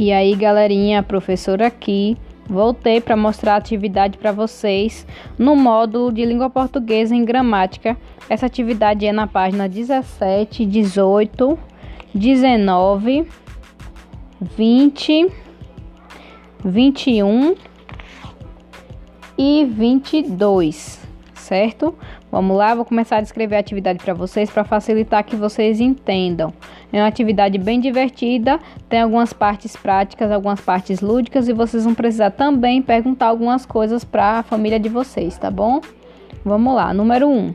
E 0.00 0.12
aí, 0.12 0.36
galerinha, 0.36 1.02
professora 1.02 1.66
aqui. 1.66 2.16
Voltei 2.48 3.00
para 3.00 3.16
mostrar 3.16 3.54
a 3.54 3.56
atividade 3.56 4.16
para 4.16 4.30
vocês 4.30 5.04
no 5.36 5.56
módulo 5.56 6.12
de 6.12 6.24
língua 6.24 6.48
portuguesa 6.48 7.16
em 7.16 7.24
gramática. 7.24 7.96
Essa 8.30 8.46
atividade 8.46 9.04
é 9.04 9.10
na 9.10 9.26
página 9.26 9.68
17, 9.68 10.64
18, 10.64 11.58
19, 12.14 13.26
20, 14.40 15.32
21 16.64 17.56
e 19.36 19.64
22, 19.64 21.00
certo? 21.34 21.92
Vamos 22.30 22.56
lá, 22.56 22.72
vou 22.72 22.84
começar 22.84 23.16
a 23.16 23.20
descrever 23.20 23.56
a 23.56 23.60
atividade 23.60 23.98
para 23.98 24.14
vocês 24.14 24.48
para 24.48 24.62
facilitar 24.62 25.24
que 25.24 25.34
vocês 25.34 25.80
entendam. 25.80 26.52
É 26.92 27.00
uma 27.00 27.06
atividade 27.06 27.58
bem 27.58 27.80
divertida, 27.80 28.58
tem 28.88 29.02
algumas 29.02 29.32
partes 29.32 29.76
práticas, 29.76 30.30
algumas 30.30 30.60
partes 30.60 31.00
lúdicas 31.00 31.48
e 31.48 31.52
vocês 31.52 31.84
vão 31.84 31.94
precisar 31.94 32.30
também 32.30 32.80
perguntar 32.80 33.26
algumas 33.26 33.66
coisas 33.66 34.04
para 34.04 34.38
a 34.38 34.42
família 34.42 34.80
de 34.80 34.88
vocês, 34.88 35.36
tá 35.36 35.50
bom? 35.50 35.80
Vamos 36.44 36.74
lá, 36.74 36.94
número 36.94 37.28
1. 37.28 37.30
Um. 37.30 37.54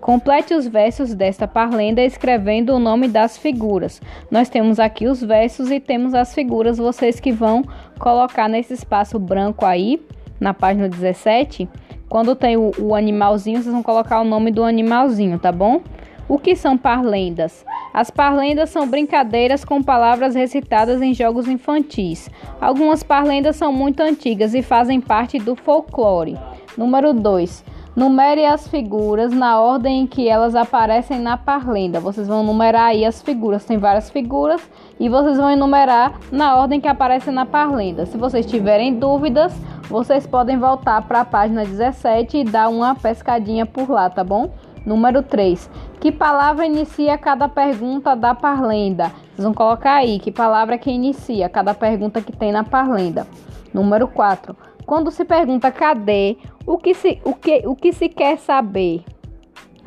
Complete 0.00 0.52
os 0.52 0.66
versos 0.66 1.14
desta 1.14 1.46
parlenda 1.46 2.02
escrevendo 2.02 2.74
o 2.74 2.80
nome 2.80 3.06
das 3.06 3.38
figuras. 3.38 4.02
Nós 4.28 4.48
temos 4.48 4.80
aqui 4.80 5.06
os 5.06 5.22
versos 5.22 5.70
e 5.70 5.78
temos 5.78 6.12
as 6.12 6.34
figuras, 6.34 6.78
vocês 6.78 7.20
que 7.20 7.30
vão 7.30 7.62
colocar 8.00 8.48
nesse 8.48 8.74
espaço 8.74 9.16
branco 9.16 9.64
aí, 9.64 10.04
na 10.40 10.52
página 10.52 10.88
17 10.88 11.68
quando 12.12 12.36
tem 12.36 12.58
o, 12.58 12.72
o 12.78 12.94
animalzinho, 12.94 13.62
vocês 13.62 13.72
vão 13.72 13.82
colocar 13.82 14.20
o 14.20 14.24
nome 14.24 14.50
do 14.50 14.62
animalzinho, 14.62 15.38
tá 15.38 15.50
bom? 15.50 15.80
O 16.28 16.38
que 16.38 16.54
são 16.54 16.78
parlendas? 16.78 17.64
As 17.92 18.10
parlendas 18.10 18.70
são 18.70 18.86
brincadeiras 18.86 19.64
com 19.64 19.82
palavras 19.82 20.34
recitadas 20.34 21.02
em 21.02 21.12
jogos 21.12 21.48
infantis. 21.48 22.30
Algumas 22.60 23.02
parlendas 23.02 23.56
são 23.56 23.72
muito 23.72 24.00
antigas 24.00 24.54
e 24.54 24.62
fazem 24.62 25.00
parte 25.00 25.38
do 25.38 25.54
folclore. 25.56 26.38
Número 26.76 27.12
2. 27.12 27.64
Numere 27.94 28.46
as 28.46 28.66
figuras 28.66 29.30
na 29.30 29.60
ordem 29.60 30.00
em 30.00 30.06
que 30.06 30.26
elas 30.26 30.54
aparecem 30.54 31.18
na 31.18 31.36
parlenda. 31.36 32.00
Vocês 32.00 32.26
vão 32.26 32.42
numerar 32.42 32.86
aí 32.86 33.04
as 33.04 33.20
figuras. 33.20 33.66
Tem 33.66 33.76
várias 33.76 34.08
figuras 34.08 34.66
e 34.98 35.10
vocês 35.10 35.36
vão 35.36 35.50
enumerar 35.50 36.18
na 36.30 36.56
ordem 36.56 36.80
que 36.80 36.88
aparecem 36.88 37.34
na 37.34 37.44
parlenda. 37.44 38.06
Se 38.06 38.16
vocês 38.16 38.46
tiverem 38.46 38.94
dúvidas, 38.94 39.52
vocês 39.90 40.26
podem 40.26 40.56
voltar 40.56 41.02
para 41.02 41.20
a 41.20 41.24
página 41.26 41.66
17 41.66 42.38
e 42.38 42.44
dar 42.44 42.70
uma 42.70 42.94
pescadinha 42.94 43.66
por 43.66 43.90
lá, 43.90 44.08
tá 44.08 44.24
bom? 44.24 44.50
Número 44.84 45.22
3. 45.22 45.70
Que 46.00 46.10
palavra 46.10 46.66
inicia 46.66 47.16
cada 47.16 47.48
pergunta 47.48 48.16
da 48.16 48.34
parlenda? 48.34 49.12
Vocês 49.34 49.44
vão 49.44 49.54
colocar 49.54 49.94
aí 49.94 50.18
que 50.18 50.32
palavra 50.32 50.76
que 50.76 50.90
inicia 50.90 51.48
cada 51.48 51.72
pergunta 51.72 52.20
que 52.20 52.36
tem 52.36 52.52
na 52.52 52.64
parlenda. 52.64 53.26
Número 53.72 54.08
4. 54.08 54.56
Quando 54.84 55.10
se 55.10 55.24
pergunta 55.24 55.70
cadê, 55.70 56.36
o 56.66 56.76
que 56.76 56.94
se, 56.94 57.20
o 57.24 57.34
que, 57.34 57.62
o 57.66 57.76
que 57.76 57.92
se 57.92 58.08
quer 58.08 58.38
saber? 58.38 59.04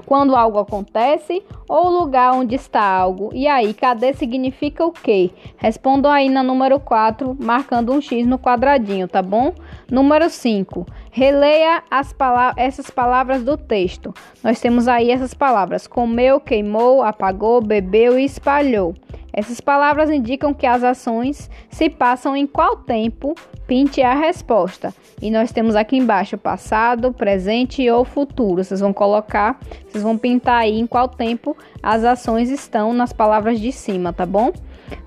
Quando 0.06 0.36
algo 0.36 0.60
acontece 0.60 1.44
ou 1.68 1.88
o 1.88 2.00
lugar 2.00 2.34
onde 2.34 2.56
está 2.56 2.82
algo. 2.82 3.32
E 3.34 3.48
aí, 3.48 3.74
cadê 3.74 4.14
significa 4.14 4.86
o 4.86 4.92
quê? 4.92 5.32
Respondam 5.58 6.12
aí 6.12 6.30
na 6.30 6.44
número 6.44 6.80
4, 6.80 7.36
marcando 7.40 7.92
um 7.92 8.02
X 8.02 8.28
no 8.28 8.38
quadradinho, 8.38 9.08
tá 9.08 9.22
bom? 9.22 9.54
Número 9.90 10.30
5. 10.30 10.86
Releia 11.12 11.82
as 11.90 12.12
pala 12.12 12.54
essas 12.58 12.90
palavras 12.90 13.44
do 13.44 13.58
texto. 13.58 14.14
Nós 14.44 14.60
temos 14.60 14.88
aí 14.88 15.12
essas 15.12 15.34
palavras: 15.34 15.88
comeu, 15.88 16.40
queimou, 16.40 17.02
apagou, 17.02 17.62
bebeu 17.62 18.20
e 18.20 18.26
espalhou. 18.26 18.94
Essas 19.38 19.60
palavras 19.60 20.10
indicam 20.10 20.54
que 20.54 20.66
as 20.66 20.82
ações 20.82 21.50
se 21.70 21.90
passam 21.90 22.38
em 22.38 22.48
qual 22.48 22.78
tempo, 22.78 23.36
pinte 23.68 24.02
a 24.02 24.14
resposta. 24.14 24.96
E 25.22 25.30
nós 25.30 25.52
temos 25.52 25.76
aqui 25.76 25.98
embaixo 25.98 26.38
passado, 26.38 27.12
presente 27.12 27.88
ou 27.90 28.06
futuro. 28.06 28.64
Vocês 28.64 28.80
vão 28.80 28.94
colocar, 28.94 29.60
vocês 29.90 30.02
vão 30.02 30.18
pintar 30.18 30.62
aí 30.62 30.80
em 30.80 30.88
qual 30.88 31.10
tempo 31.10 31.56
as 31.84 32.06
ações 32.06 32.50
estão 32.50 32.94
nas 32.94 33.12
palavras 33.12 33.60
de 33.60 33.74
cima, 33.74 34.14
tá 34.14 34.26
bom? 34.26 34.54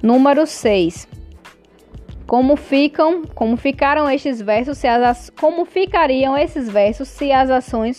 Número 0.03 0.47
6. 0.47 1.09
Como 2.27 2.55
ficam, 2.55 3.23
como 3.35 3.57
ficaram 3.57 4.11
estes 4.11 4.43
versos 4.43 4.77
se 4.77 4.87
as 4.87 5.31
como 5.31 5.65
ficariam 5.65 6.37
esses 6.37 6.69
versos 6.69 7.09
se 7.09 7.33
as 7.33 7.49
ações 7.49 7.99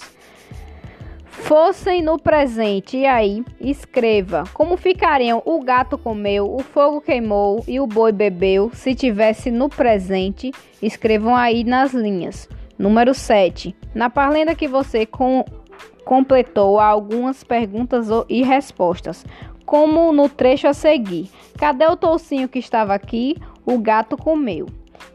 fossem 1.29 2.01
no 2.01 2.19
presente, 2.19 2.97
e 2.97 3.06
aí 3.06 3.44
escreva 3.59 4.44
como 4.53 4.75
ficariam 4.75 5.41
o 5.45 5.62
gato 5.62 5.97
comeu, 5.97 6.53
o 6.53 6.59
fogo 6.59 7.01
queimou 7.01 7.63
e 7.67 7.79
o 7.79 7.88
boi 7.88 8.12
bebeu 8.12 8.72
se 8.73 8.94
tivesse 8.94 9.50
no 9.51 9.69
presente. 9.69 10.51
Escrevam 10.81 11.35
aí 11.35 11.63
nas 11.63 11.94
linhas. 11.94 12.47
Número 12.78 13.13
7. 13.13 13.75
Na 13.94 14.09
parlenda 14.09 14.56
que 14.56 14.67
você 14.67 15.06
com, 15.06 15.44
completou 16.06 16.79
algumas 16.79 17.44
perguntas 17.44 18.07
e 18.29 18.41
respostas, 18.41 19.25
como 19.66 20.11
no 20.13 20.29
trecho 20.29 20.67
a 20.67 20.73
seguir. 20.73 21.29
Cadê 21.57 21.85
o 21.85 21.97
toucinho 21.97 22.47
que 22.47 22.59
estava 22.59 22.94
aqui? 22.94 23.35
O 23.66 23.78
gato 23.78 24.17
comeu. 24.17 24.66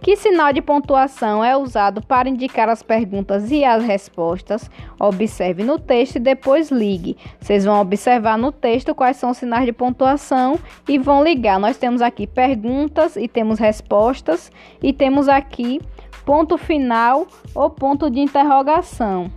Que 0.01 0.17
sinal 0.17 0.53
de 0.53 0.61
pontuação 0.61 1.43
é 1.43 1.57
usado 1.57 2.03
para 2.03 2.29
indicar 2.29 2.69
as 2.69 2.83
perguntas 2.83 3.51
e 3.51 3.65
as 3.65 3.83
respostas? 3.83 4.71
Observe 5.01 5.63
no 5.63 5.79
texto 5.79 6.17
e 6.17 6.21
depois 6.21 6.71
ligue. 6.71 7.17
Vocês 7.41 7.65
vão 7.65 7.81
observar 7.81 8.37
no 8.37 8.53
texto 8.53 8.95
quais 8.95 9.17
são 9.17 9.31
os 9.31 9.39
sinais 9.39 9.65
de 9.65 9.73
pontuação 9.73 10.59
e 10.89 10.99
vão 10.99 11.25
ligar. 11.25 11.59
Nós 11.59 11.77
temos 11.77 12.03
aqui 12.03 12.27
perguntas 12.27 13.17
e 13.17 13.27
temos 13.27 13.59
respostas 13.59 14.53
e 14.83 14.93
temos 14.93 15.29
aqui 15.29 15.81
ponto 16.25 16.57
final 16.57 17.27
ou 17.55 17.71
ponto 17.71 18.11
de 18.11 18.21
interrogação, 18.21 19.31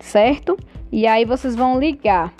certo? 0.00 0.56
E 0.90 1.06
aí 1.06 1.24
vocês 1.24 1.56
vão 1.56 1.78
ligar. 1.78 2.32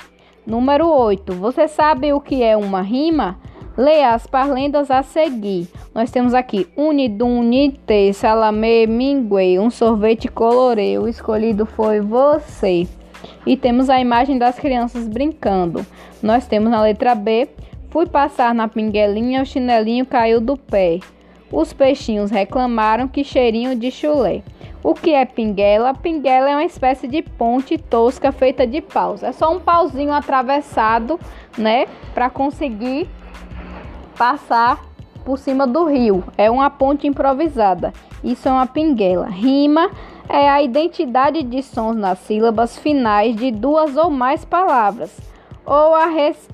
Número 0.46 0.88
8. 0.88 1.32
Você 1.34 1.68
sabe 1.68 2.12
o 2.12 2.20
que 2.20 2.42
é 2.42 2.56
uma 2.56 2.82
rima? 2.82 3.38
Leia 3.76 4.10
as 4.10 4.26
parlendas 4.26 4.90
a 4.90 5.02
seguir. 5.02 5.66
Nós 5.94 6.10
temos 6.10 6.34
aqui 6.34 6.68
unidunite, 6.76 8.12
salame, 8.12 8.86
mingue, 8.86 9.58
um 9.58 9.70
sorvete 9.70 10.28
colorê. 10.28 10.98
O 10.98 11.08
escolhido 11.08 11.64
foi 11.64 12.00
você. 12.00 12.86
E 13.46 13.56
temos 13.56 13.88
a 13.88 13.98
imagem 13.98 14.36
das 14.36 14.58
crianças 14.58 15.08
brincando. 15.08 15.86
Nós 16.22 16.46
temos 16.46 16.70
na 16.70 16.82
letra 16.82 17.14
B, 17.14 17.48
fui 17.88 18.06
passar 18.06 18.54
na 18.54 18.68
pinguelinha, 18.68 19.42
o 19.42 19.46
chinelinho 19.46 20.04
caiu 20.04 20.40
do 20.40 20.56
pé. 20.56 21.00
Os 21.50 21.72
peixinhos 21.72 22.30
reclamaram 22.30 23.08
que 23.08 23.24
cheirinho 23.24 23.74
de 23.74 23.90
chulé. 23.90 24.42
O 24.82 24.94
que 24.94 25.12
é 25.12 25.24
pinguela? 25.24 25.94
Pinguela 25.94 26.50
é 26.50 26.54
uma 26.54 26.64
espécie 26.64 27.06
de 27.06 27.22
ponte 27.22 27.78
tosca 27.78 28.32
feita 28.32 28.66
de 28.66 28.80
paus. 28.80 29.22
É 29.22 29.32
só 29.32 29.54
um 29.54 29.60
pauzinho 29.60 30.12
atravessado, 30.12 31.20
né, 31.56 31.86
para 32.14 32.28
conseguir 32.28 33.08
passar 34.16 34.80
por 35.24 35.38
cima 35.38 35.66
do 35.66 35.84
rio. 35.84 36.24
É 36.36 36.50
uma 36.50 36.70
ponte 36.70 37.06
improvisada. 37.06 37.92
Isso 38.22 38.48
é 38.48 38.52
uma 38.52 38.66
pinguela. 38.66 39.26
Rima 39.26 39.90
é 40.28 40.48
a 40.48 40.62
identidade 40.62 41.42
de 41.42 41.62
sons 41.62 41.96
nas 41.96 42.18
sílabas 42.20 42.78
finais 42.78 43.34
de 43.36 43.50
duas 43.50 43.96
ou 43.96 44.10
mais 44.10 44.44
palavras, 44.44 45.20
ou 45.64 45.94
a, 45.94 46.08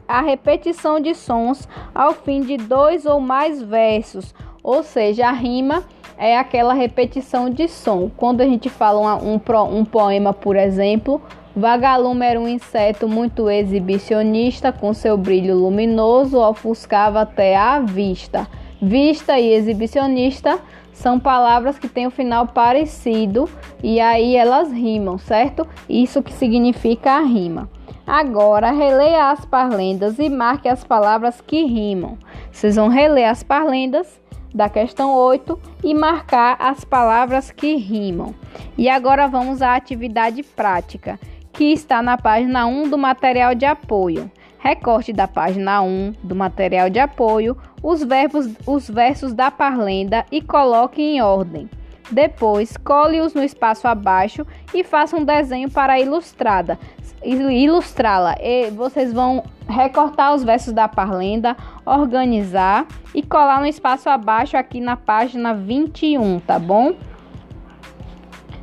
a 0.06 0.20
repetição 0.20 1.00
de 1.00 1.14
sons 1.14 1.68
ao 1.94 2.12
fim 2.12 2.40
de 2.40 2.56
dois 2.56 3.06
ou 3.06 3.20
mais 3.20 3.62
versos. 3.62 4.34
Ou 4.62 4.82
seja, 4.82 5.28
a 5.28 5.32
rima 5.32 5.84
é 6.16 6.36
aquela 6.36 6.74
repetição 6.74 7.48
de 7.48 7.68
som. 7.68 8.10
Quando 8.16 8.40
a 8.40 8.44
gente 8.44 8.68
fala 8.68 9.16
um, 9.16 9.34
um, 9.34 9.78
um 9.78 9.84
poema, 9.84 10.32
por 10.32 10.56
exemplo, 10.56 11.22
Vagalume 11.58 12.24
era 12.24 12.38
um 12.38 12.46
inseto 12.46 13.08
muito 13.08 13.50
exibicionista, 13.50 14.70
com 14.70 14.94
seu 14.94 15.18
brilho 15.18 15.56
luminoso 15.56 16.38
ofuscava 16.38 17.22
até 17.22 17.56
a 17.56 17.80
vista. 17.80 18.46
Vista 18.80 19.40
e 19.40 19.52
exibicionista 19.54 20.60
são 20.92 21.18
palavras 21.18 21.76
que 21.76 21.88
têm 21.88 22.04
o 22.04 22.08
um 22.10 22.12
final 22.12 22.46
parecido 22.46 23.48
e 23.82 23.98
aí 23.98 24.36
elas 24.36 24.70
rimam, 24.70 25.18
certo? 25.18 25.66
Isso 25.88 26.22
que 26.22 26.32
significa 26.32 27.14
a 27.14 27.22
rima. 27.22 27.68
Agora, 28.06 28.70
releia 28.70 29.32
as 29.32 29.44
parlendas 29.44 30.20
e 30.20 30.28
marque 30.28 30.68
as 30.68 30.84
palavras 30.84 31.40
que 31.40 31.64
rimam. 31.64 32.16
Vocês 32.52 32.76
vão 32.76 32.86
reler 32.86 33.28
as 33.28 33.42
parlendas 33.42 34.20
da 34.54 34.68
questão 34.68 35.12
8 35.12 35.58
e 35.82 35.92
marcar 35.92 36.56
as 36.60 36.84
palavras 36.84 37.50
que 37.50 37.74
rimam. 37.74 38.32
E 38.78 38.88
agora 38.88 39.26
vamos 39.26 39.60
à 39.60 39.74
atividade 39.74 40.44
prática 40.44 41.18
que 41.58 41.72
está 41.72 42.00
na 42.00 42.16
página 42.16 42.66
1 42.66 42.88
do 42.88 42.96
material 42.96 43.52
de 43.52 43.66
apoio. 43.66 44.30
Recorte 44.60 45.12
da 45.12 45.26
página 45.26 45.82
1 45.82 46.14
do 46.22 46.32
material 46.36 46.88
de 46.88 47.00
apoio 47.00 47.58
os, 47.82 48.00
verbos, 48.04 48.48
os 48.64 48.88
versos 48.88 49.32
da 49.32 49.50
parlenda 49.50 50.24
e 50.30 50.40
coloque 50.40 51.02
em 51.02 51.20
ordem. 51.20 51.68
Depois, 52.12 52.76
cole-os 52.76 53.34
no 53.34 53.42
espaço 53.42 53.88
abaixo 53.88 54.46
e 54.72 54.84
faça 54.84 55.16
um 55.16 55.24
desenho 55.24 55.68
para 55.68 55.98
ilustrada, 55.98 56.78
ilustrá-la. 57.24 58.36
E 58.40 58.70
vocês 58.70 59.12
vão 59.12 59.42
recortar 59.68 60.36
os 60.36 60.44
versos 60.44 60.72
da 60.72 60.86
parlenda, 60.86 61.56
organizar 61.84 62.86
e 63.12 63.20
colar 63.20 63.60
no 63.60 63.66
espaço 63.66 64.08
abaixo 64.08 64.56
aqui 64.56 64.80
na 64.80 64.96
página 64.96 65.54
21, 65.54 66.38
tá 66.38 66.56
bom? 66.56 66.94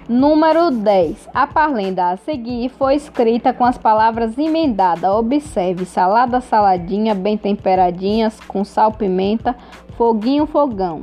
Número 0.07 0.69
10. 0.69 1.29
A 1.33 1.47
parlenda 1.47 2.11
a 2.11 2.17
seguir 2.17 2.69
foi 2.69 2.93
escrita 2.93 3.51
com 3.51 3.65
as 3.65 3.75
palavras 3.75 4.37
emendadas. 4.37 5.09
Observe: 5.09 5.83
salada, 5.83 6.39
saladinha, 6.41 7.15
bem 7.15 7.35
temperadinhas, 7.35 8.39
com 8.41 8.63
sal, 8.63 8.91
pimenta, 8.91 9.55
foguinho, 9.97 10.45
fogão. 10.45 11.01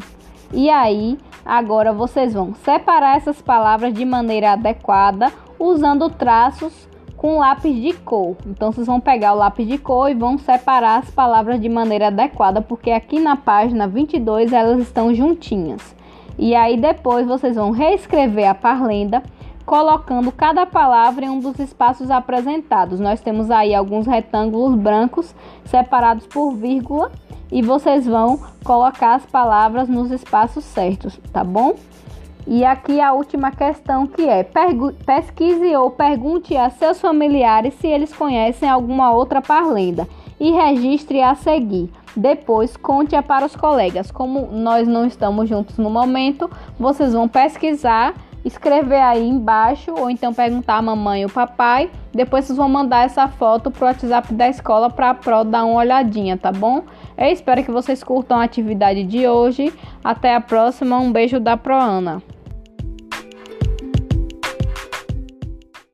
E 0.52 0.70
aí, 0.70 1.18
agora 1.44 1.92
vocês 1.92 2.32
vão 2.32 2.54
separar 2.54 3.16
essas 3.16 3.42
palavras 3.42 3.92
de 3.92 4.04
maneira 4.04 4.52
adequada 4.52 5.32
usando 5.58 6.08
traços 6.08 6.88
com 7.16 7.38
lápis 7.38 7.74
de 7.74 7.92
cor. 7.94 8.36
Então 8.46 8.70
vocês 8.70 8.86
vão 8.86 9.00
pegar 9.00 9.32
o 9.32 9.38
lápis 9.38 9.66
de 9.66 9.78
cor 9.78 10.10
e 10.10 10.14
vão 10.14 10.38
separar 10.38 11.00
as 11.00 11.10
palavras 11.10 11.60
de 11.60 11.68
maneira 11.68 12.06
adequada, 12.06 12.62
porque 12.62 12.92
aqui 12.92 13.18
na 13.18 13.34
página 13.34 13.88
22 13.88 14.52
elas 14.52 14.80
estão 14.80 15.12
juntinhas. 15.12 16.00
E 16.38 16.54
aí 16.54 16.76
depois 16.76 17.26
vocês 17.26 17.56
vão 17.56 17.70
reescrever 17.70 18.48
a 18.48 18.54
parlenda, 18.54 19.22
colocando 19.64 20.32
cada 20.32 20.66
palavra 20.66 21.24
em 21.24 21.28
um 21.28 21.40
dos 21.40 21.58
espaços 21.58 22.10
apresentados. 22.10 22.98
Nós 22.98 23.20
temos 23.20 23.50
aí 23.50 23.74
alguns 23.74 24.06
retângulos 24.06 24.74
brancos 24.74 25.34
separados 25.64 26.26
por 26.26 26.52
vírgula 26.52 27.12
e 27.50 27.62
vocês 27.62 28.06
vão 28.06 28.40
colocar 28.64 29.14
as 29.14 29.26
palavras 29.26 29.88
nos 29.88 30.10
espaços 30.10 30.64
certos, 30.64 31.18
tá 31.32 31.44
bom? 31.44 31.74
E 32.46 32.64
aqui 32.64 33.00
a 33.00 33.12
última 33.12 33.52
questão 33.52 34.06
que 34.06 34.22
é: 34.22 34.42
pesquise 35.06 35.76
ou 35.76 35.90
pergunte 35.90 36.56
a 36.56 36.70
seus 36.70 37.00
familiares 37.00 37.74
se 37.74 37.86
eles 37.86 38.12
conhecem 38.12 38.68
alguma 38.68 39.12
outra 39.12 39.40
parlenda 39.40 40.08
e 40.40 40.50
registre 40.50 41.22
a 41.22 41.34
seguir. 41.34 41.90
Depois, 42.16 42.76
conte-a 42.76 43.22
para 43.22 43.46
os 43.46 43.56
colegas. 43.56 44.10
Como 44.10 44.48
nós 44.52 44.86
não 44.86 45.06
estamos 45.06 45.48
juntos 45.48 45.78
no 45.78 45.88
momento, 45.88 46.50
vocês 46.78 47.12
vão 47.12 47.26
pesquisar, 47.26 48.14
escrever 48.44 49.00
aí 49.00 49.26
embaixo, 49.26 49.92
ou 49.96 50.10
então 50.10 50.34
perguntar 50.34 50.76
a 50.76 50.82
mamãe 50.82 51.24
ou 51.24 51.30
papai. 51.30 51.90
Depois, 52.12 52.44
vocês 52.44 52.56
vão 52.56 52.68
mandar 52.68 53.04
essa 53.04 53.28
foto 53.28 53.70
pro 53.70 53.86
WhatsApp 53.86 54.34
da 54.34 54.48
escola 54.48 54.90
para 54.90 55.10
a 55.10 55.14
Pro 55.14 55.44
dar 55.44 55.64
uma 55.64 55.78
olhadinha, 55.78 56.36
tá 56.36 56.52
bom? 56.52 56.82
Eu 57.16 57.26
espero 57.26 57.64
que 57.64 57.70
vocês 57.70 58.02
curtam 58.02 58.38
a 58.38 58.44
atividade 58.44 59.04
de 59.04 59.26
hoje. 59.26 59.72
Até 60.04 60.34
a 60.34 60.40
próxima. 60.40 60.98
Um 60.98 61.12
beijo 61.12 61.40
da 61.40 61.56
Proana. 61.56 62.22